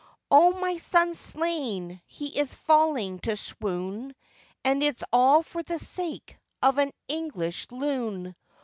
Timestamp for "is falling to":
2.39-3.37